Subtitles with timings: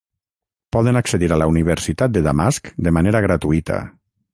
[0.75, 3.83] Poden accedir a la Universitat de Damasc de manera gratuïta.